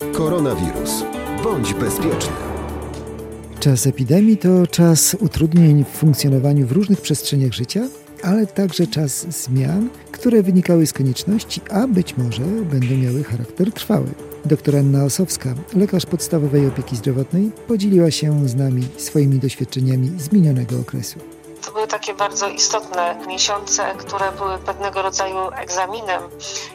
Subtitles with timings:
[0.00, 1.04] Koronawirus.
[1.44, 2.32] Bądź bezpieczny.
[3.60, 7.88] Czas epidemii to czas utrudnień w funkcjonowaniu w różnych przestrzeniach życia,
[8.22, 14.06] ale także czas zmian, które wynikały z konieczności, a być może będą miały charakter trwały.
[14.44, 20.80] Doktor Anna Osowska, lekarz podstawowej opieki zdrowotnej, podzieliła się z nami swoimi doświadczeniami z minionego
[20.80, 21.18] okresu.
[21.64, 26.22] To były takie bardzo istotne miesiące, które były pewnego rodzaju egzaminem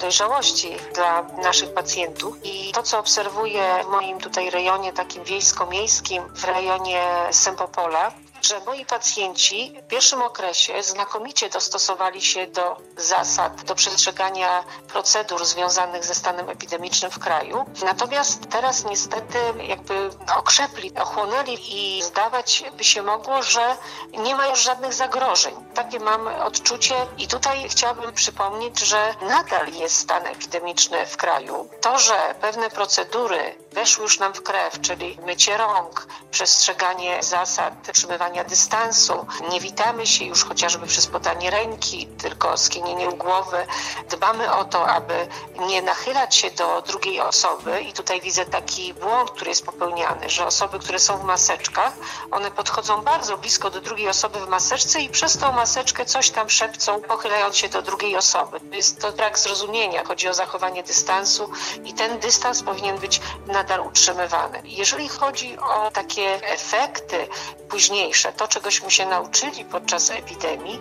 [0.00, 2.36] dojrzałości dla naszych pacjentów.
[2.44, 8.86] I to, co obserwuję w moim tutaj rejonie takim wiejsko-miejskim, w rejonie Sempopola, że moi
[8.86, 16.48] pacjenci w pierwszym okresie znakomicie dostosowali się do zasad, do przestrzegania procedur związanych ze stanem
[16.48, 17.64] epidemicznym w kraju.
[17.84, 23.76] Natomiast teraz niestety jakby okrzepli, ochłonęli i zdawać by się mogło, że
[24.12, 25.54] nie ma już żadnych zagrożeń.
[25.74, 31.68] Takie mam odczucie i tutaj chciałabym przypomnieć, że nadal jest stan epidemiczny w kraju.
[31.80, 38.44] To, że pewne procedury weszły już nam w krew, czyli mycie rąk, przestrzeganie zasad trzymywania
[38.44, 43.66] dystansu, nie witamy się już chociażby przez podanie ręki, tylko skinienie głowy.
[44.10, 45.28] Dbamy o to, aby
[45.68, 50.46] nie nachylać się do drugiej osoby i tutaj widzę taki błąd, który jest popełniany, że
[50.46, 51.92] osoby, które są w maseczkach,
[52.30, 56.50] one podchodzą bardzo blisko do drugiej osoby w maseczce i przez tą maseczkę coś tam
[56.50, 58.60] szepcą, pochylając się do drugiej osoby.
[58.72, 61.50] Jest to brak zrozumienia, chodzi o zachowanie dystansu
[61.84, 63.20] i ten dystans powinien być
[63.62, 64.62] nadal utrzymywany.
[64.64, 67.28] Jeżeli chodzi o takie efekty
[67.68, 70.80] późniejsze, to czegośmy się nauczyli podczas epidemii,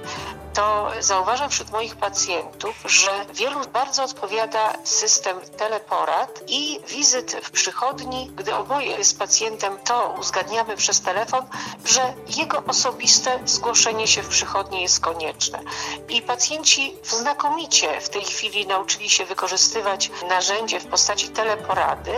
[0.54, 8.32] to zauważam wśród moich pacjentów, że wielu bardzo odpowiada system teleporad i wizyt w przychodni,
[8.36, 11.46] gdy oboje z pacjentem to uzgadniamy przez telefon,
[11.86, 15.60] że jego osobiste zgłoszenie się w przychodni jest konieczne.
[16.10, 22.12] I pacjenci znakomicie w tej chwili nauczyli się wykorzystywać narzędzie w postaci teleporady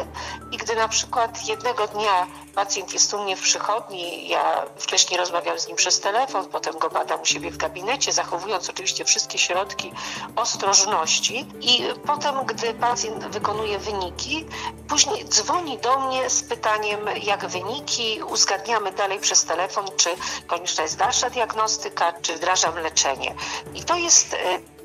[0.51, 5.59] i gdy na przykład jednego dnia pacjent jest u mnie w przychodni, ja wcześniej rozmawiam
[5.59, 9.91] z nim przez telefon, potem go badam u siebie w gabinecie, zachowując oczywiście wszystkie środki
[10.35, 14.45] ostrożności i potem, gdy pacjent wykonuje wyniki,
[14.87, 20.09] później dzwoni do mnie z pytaniem, jak wyniki, uzgadniamy dalej przez telefon, czy
[20.47, 23.35] konieczna jest dalsza diagnostyka, czy wdrażam leczenie.
[23.75, 24.37] I to jest e,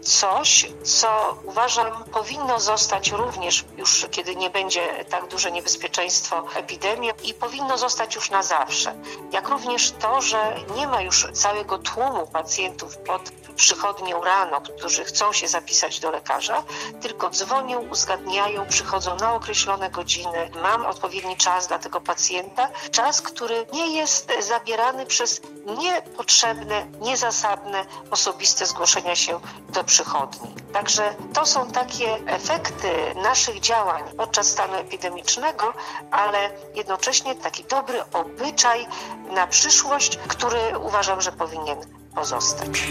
[0.02, 7.34] coś, co uważam powinno zostać również już, kiedy nie będzie tak duże niebezpieczeństwo epidemii i
[7.34, 8.94] powinno zostać już na zawsze.
[9.32, 15.32] Jak również to, że nie ma już całego tłumu pacjentów pod przychodnią rano, którzy chcą
[15.32, 16.62] się zapisać do lekarza,
[17.00, 20.50] tylko dzwonią, uzgadniają, przychodzą na określone godziny.
[20.62, 28.66] Mam odpowiedni czas dla tego pacjenta, czas, który nie jest zabierany przez niepotrzebne, niezasadne, osobiste
[28.66, 30.54] zgłoszenia się do przychodni.
[30.72, 35.72] Także to są takie efekty naszych działań podczas stanu epidemicznego,
[36.10, 38.86] ale jednocześnie taki dobry obyczaj
[39.30, 42.88] na przyszłość, który uważam, że powinien pozostać.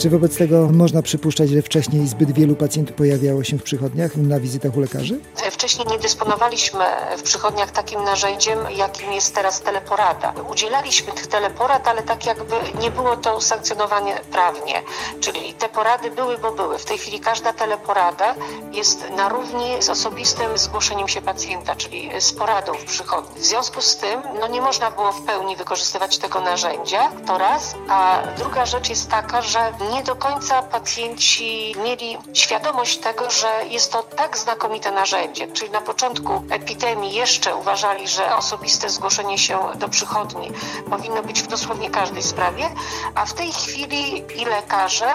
[0.00, 4.40] Czy wobec tego można przypuszczać, że wcześniej zbyt wielu pacjentów pojawiało się w przychodniach na
[4.40, 5.20] wizytach u lekarzy?
[5.50, 6.84] Wcześniej nie dysponowaliśmy
[7.18, 10.34] w przychodniach takim narzędziem, jakim jest teraz teleporada.
[10.50, 14.82] Udzielaliśmy tych teleporad, ale tak jakby nie było to usankcjonowane prawnie.
[15.20, 16.78] Czyli te porady były, bo były.
[16.78, 18.34] W tej chwili każda teleporada
[18.72, 23.40] jest na równi z osobistym zgłoszeniem się pacjenta, czyli z poradą w przychodni.
[23.40, 27.74] W związku z tym no nie można było w pełni wykorzystywać tego narzędzia, to raz,
[27.88, 33.92] a druga rzecz jest taka, że nie do końca pacjenci mieli świadomość tego, że jest
[33.92, 35.48] to tak znakomite narzędzie.
[35.48, 40.52] Czyli na początku epidemii jeszcze uważali, że osobiste zgłoszenie się do przychodni
[40.90, 42.70] powinno być w dosłownie każdej sprawie,
[43.14, 45.14] a w tej chwili i lekarze,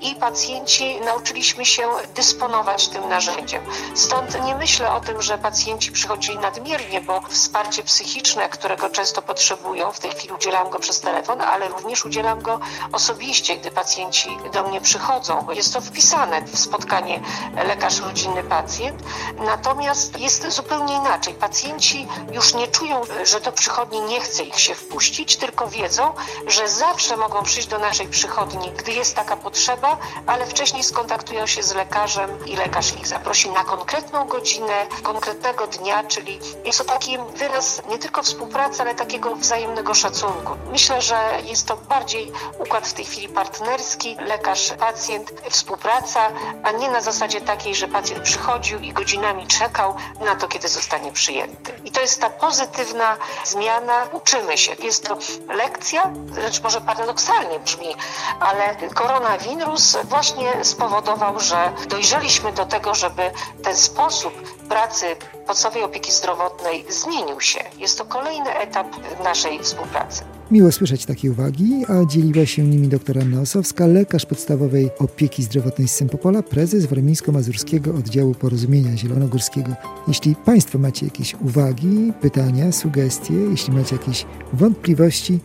[0.00, 3.62] i pacjenci nauczyliśmy się dysponować tym narzędziem.
[3.94, 9.92] Stąd nie myślę o tym, że pacjenci przychodzili nadmiernie, bo wsparcie psychiczne, którego często potrzebują,
[9.92, 12.60] w tej chwili udzielam go przez telefon, ale również udzielam go
[12.92, 14.15] osobiście, gdy pacjenci
[14.52, 15.46] do mnie przychodzą.
[15.50, 17.20] Jest to wpisane w spotkanie
[17.66, 19.02] lekarz rodzinny pacjent.
[19.38, 21.34] Natomiast jest zupełnie inaczej.
[21.34, 26.14] Pacjenci już nie czują, że do przychodni nie chce ich się wpuścić, tylko wiedzą,
[26.46, 29.96] że zawsze mogą przyjść do naszej przychodni, gdy jest taka potrzeba,
[30.26, 36.04] ale wcześniej skontaktują się z lekarzem i lekarz ich zaprosi na konkretną godzinę, konkretnego dnia,
[36.04, 40.56] czyli jest to taki wyraz nie tylko współpracy, ale takiego wzajemnego szacunku.
[40.72, 46.20] Myślę, że jest to bardziej układ w tej chwili partnerski, lekarz-pacjent, współpraca,
[46.62, 49.94] a nie na zasadzie takiej, że pacjent przychodził i godzinami czekał
[50.24, 51.72] na to, kiedy zostanie przyjęty.
[51.84, 54.04] I to jest ta pozytywna zmiana.
[54.12, 54.72] Uczymy się.
[54.82, 55.18] Jest to
[55.48, 56.12] lekcja,
[56.42, 57.94] lecz może paradoksalnie brzmi,
[58.40, 63.22] ale koronawirus właśnie spowodował, że dojrzeliśmy do tego, żeby
[63.62, 64.32] ten sposób
[64.68, 65.06] pracy
[65.46, 67.60] podstawowej opieki zdrowotnej zmienił się.
[67.78, 68.86] Jest to kolejny etap
[69.24, 70.24] naszej współpracy.
[70.50, 75.88] Miło słyszeć takie uwagi, a dzieliła się nimi doktor Anna Osowska, lekarz podstawowej opieki zdrowotnej
[75.88, 79.72] z Sempopola, prezes Warmińsko-Mazurskiego Oddziału Porozumienia Zielonogórskiego.
[80.08, 85.38] Jeśli Państwo macie jakieś uwagi, pytania, sugestie, jeśli macie jakieś wątpliwości,